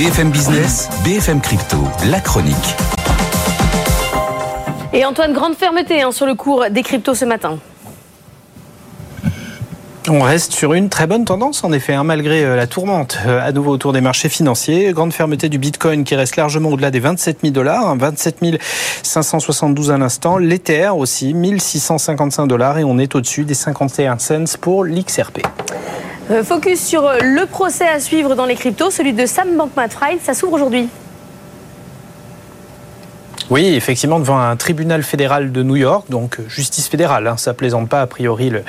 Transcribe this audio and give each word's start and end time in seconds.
BFM 0.00 0.30
Business, 0.30 0.88
BFM 1.04 1.42
Crypto, 1.42 1.76
la 2.10 2.20
chronique. 2.20 2.56
Et 4.94 5.04
Antoine, 5.04 5.34
grande 5.34 5.54
fermeté 5.54 6.00
hein, 6.00 6.10
sur 6.10 6.24
le 6.24 6.34
cours 6.34 6.70
des 6.70 6.82
cryptos 6.82 7.14
ce 7.14 7.26
matin. 7.26 7.58
On 10.08 10.22
reste 10.22 10.52
sur 10.52 10.72
une 10.72 10.88
très 10.88 11.06
bonne 11.06 11.26
tendance, 11.26 11.64
en 11.64 11.72
effet, 11.72 11.92
hein, 11.92 12.04
malgré 12.04 12.42
euh, 12.42 12.56
la 12.56 12.66
tourmente 12.66 13.18
euh, 13.26 13.46
à 13.46 13.52
nouveau 13.52 13.72
autour 13.72 13.92
des 13.92 14.00
marchés 14.00 14.30
financiers. 14.30 14.90
Grande 14.94 15.12
fermeté 15.12 15.50
du 15.50 15.58
Bitcoin 15.58 16.04
qui 16.04 16.14
reste 16.14 16.36
largement 16.36 16.70
au-delà 16.70 16.90
des 16.90 17.00
27 17.00 17.40
000 17.42 17.52
dollars, 17.52 17.94
27 17.94 18.38
572 19.02 19.90
à 19.90 19.98
l'instant. 19.98 20.38
L'Ether 20.38 20.88
aussi, 20.96 21.34
1655 21.34 22.46
dollars 22.46 22.78
et 22.78 22.84
on 22.84 22.98
est 22.98 23.14
au-dessus 23.14 23.44
des 23.44 23.52
51 23.52 24.18
cents 24.18 24.56
pour 24.62 24.84
l'XRP. 24.84 25.42
Euh, 26.30 26.44
focus 26.44 26.80
sur 26.80 27.10
le 27.20 27.44
procès 27.46 27.88
à 27.88 27.98
suivre 27.98 28.36
dans 28.36 28.46
les 28.46 28.54
cryptos, 28.54 28.90
celui 28.90 29.12
de 29.12 29.26
Sam 29.26 29.56
Bankman-Fried. 29.56 30.20
Ça 30.22 30.32
s'ouvre 30.32 30.52
aujourd'hui. 30.52 30.88
Oui, 33.50 33.66
effectivement, 33.74 34.20
devant 34.20 34.38
un 34.38 34.54
tribunal 34.54 35.02
fédéral 35.02 35.50
de 35.50 35.64
New 35.64 35.74
York, 35.74 36.04
donc 36.08 36.38
justice 36.46 36.86
fédérale, 36.86 37.26
hein, 37.26 37.36
ça 37.36 37.52
plaisante 37.52 37.88
pas. 37.88 38.00
A 38.00 38.06
priori, 38.06 38.48
le, 38.48 38.62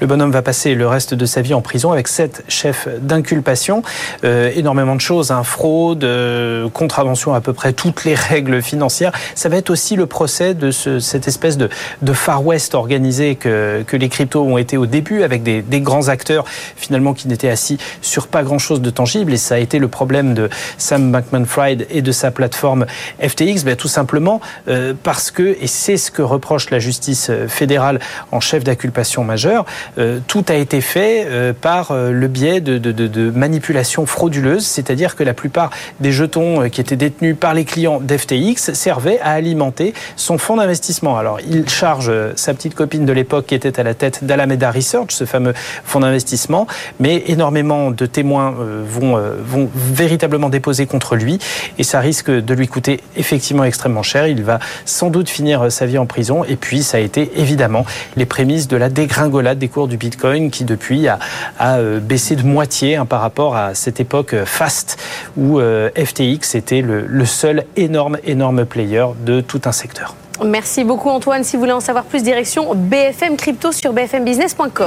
le, 0.00 0.06
bonhomme 0.06 0.30
va 0.30 0.40
passer 0.40 0.74
le 0.74 0.88
reste 0.88 1.12
de 1.12 1.26
sa 1.26 1.42
vie 1.42 1.52
en 1.52 1.60
prison 1.60 1.92
avec 1.92 2.08
sept 2.08 2.42
chefs 2.48 2.88
d'inculpation. 3.02 3.82
Euh, 4.24 4.50
énormément 4.56 4.96
de 4.96 5.02
choses, 5.02 5.32
hein, 5.32 5.42
fraude, 5.42 6.04
euh, 6.04 6.70
contravention 6.70 7.34
à 7.34 7.42
peu 7.42 7.52
près 7.52 7.74
toutes 7.74 8.04
les 8.04 8.14
règles 8.14 8.62
financières. 8.62 9.12
Ça 9.34 9.50
va 9.50 9.56
être 9.56 9.68
aussi 9.68 9.96
le 9.96 10.06
procès 10.06 10.54
de 10.54 10.70
ce, 10.70 10.98
cette 10.98 11.28
espèce 11.28 11.58
de, 11.58 11.68
de, 12.00 12.12
Far 12.14 12.42
West 12.46 12.74
organisé 12.74 13.34
que, 13.34 13.84
que 13.86 13.98
les 13.98 14.08
cryptos 14.08 14.42
ont 14.42 14.56
été 14.56 14.78
au 14.78 14.86
début, 14.86 15.24
avec 15.24 15.42
des, 15.42 15.60
des 15.60 15.82
grands 15.82 16.08
acteurs 16.08 16.46
finalement 16.76 17.12
qui 17.12 17.28
n'étaient 17.28 17.50
assis 17.50 17.76
sur 18.00 18.28
pas 18.28 18.42
grand-chose 18.42 18.80
de 18.80 18.88
tangible. 18.88 19.34
Et 19.34 19.36
ça 19.36 19.56
a 19.56 19.58
été 19.58 19.78
le 19.78 19.88
problème 19.88 20.32
de 20.32 20.48
Sam 20.78 21.12
Bankman-Fried 21.12 21.86
et 21.90 22.00
de 22.00 22.12
sa 22.12 22.30
plateforme 22.30 22.86
FTX, 23.20 23.64
ben, 23.64 23.76
tout 23.76 23.88
simplement 23.88 24.21
euh, 24.68 24.94
parce 25.02 25.30
que, 25.30 25.56
et 25.60 25.66
c'est 25.66 25.96
ce 25.96 26.10
que 26.10 26.22
reproche 26.22 26.70
la 26.70 26.78
justice 26.78 27.28
euh, 27.30 27.48
fédérale 27.48 28.00
en 28.30 28.40
chef 28.40 28.64
d'acculpation 28.64 29.24
majeure, 29.24 29.64
euh, 29.98 30.20
tout 30.26 30.44
a 30.48 30.54
été 30.54 30.80
fait 30.80 31.26
par 31.60 31.92
le 31.94 32.28
biais 32.28 32.60
de, 32.60 32.78
de, 32.78 33.30
manipulations 33.30 34.06
frauduleuses, 34.06 34.66
c'est-à-dire 34.66 35.16
que 35.16 35.22
la 35.22 35.34
plupart 35.34 35.70
des 36.00 36.12
jetons 36.12 36.68
qui 36.68 36.80
étaient 36.80 36.96
détenus 36.96 37.36
par 37.38 37.54
les 37.54 37.64
clients 37.64 38.00
d'FTX 38.00 38.72
servaient 38.74 39.20
à 39.20 39.30
alimenter 39.30 39.94
son 40.16 40.38
fonds 40.38 40.56
d'investissement. 40.56 41.18
Alors, 41.18 41.38
il 41.40 41.68
charge 41.68 42.10
sa 42.36 42.54
petite 42.54 42.74
copine 42.74 43.04
de 43.06 43.12
l'époque 43.12 43.46
qui 43.46 43.54
était 43.54 43.78
à 43.78 43.82
la 43.82 43.94
tête 43.94 44.24
d'Alameda 44.24 44.70
Research, 44.70 45.10
ce 45.10 45.24
fameux 45.24 45.54
fonds 45.84 46.00
d'investissement, 46.00 46.66
mais 47.00 47.24
énormément 47.26 47.90
de 47.90 48.06
témoins 48.06 48.54
vont, 48.86 49.20
vont 49.44 49.70
véritablement 49.74 50.48
déposer 50.48 50.86
contre 50.86 51.16
lui 51.16 51.38
et 51.78 51.84
ça 51.84 52.00
risque 52.00 52.30
de 52.30 52.54
lui 52.54 52.68
coûter 52.68 53.00
effectivement 53.16 53.64
extrêmement 53.64 54.02
cher. 54.02 54.11
Il 54.14 54.42
va 54.42 54.58
sans 54.84 55.10
doute 55.10 55.28
finir 55.28 55.70
sa 55.70 55.86
vie 55.86 55.98
en 55.98 56.06
prison. 56.06 56.44
Et 56.44 56.56
puis, 56.56 56.82
ça 56.82 56.98
a 56.98 57.00
été 57.00 57.32
évidemment 57.36 57.84
les 58.16 58.26
prémices 58.26 58.68
de 58.68 58.76
la 58.76 58.88
dégringolade 58.88 59.58
des 59.58 59.68
cours 59.68 59.88
du 59.88 59.96
Bitcoin 59.96 60.50
qui, 60.50 60.64
depuis, 60.64 61.08
a, 61.08 61.18
euh, 61.60 62.00
baissé 62.00 62.36
de 62.36 62.42
moitié 62.42 62.96
hein, 62.96 63.06
par 63.06 63.20
rapport 63.20 63.56
à 63.56 63.74
cette 63.74 64.00
époque 64.00 64.34
fast 64.44 64.98
où 65.36 65.58
euh, 65.58 65.90
FTX 65.96 66.54
était 66.54 66.82
le 66.82 67.24
seul 67.24 67.64
énorme, 67.76 68.18
énorme 68.24 68.64
player 68.64 69.06
de 69.24 69.40
tout 69.40 69.62
un 69.64 69.72
secteur. 69.72 70.14
Merci 70.44 70.84
beaucoup 70.84 71.08
Antoine. 71.08 71.44
Si 71.44 71.56
vous 71.56 71.60
voulez 71.60 71.72
en 71.72 71.80
savoir 71.80 72.04
plus, 72.04 72.22
direction 72.22 72.74
BFM 72.74 73.36
Crypto 73.36 73.72
sur 73.72 73.92
bfmbusiness.com. 73.92 74.72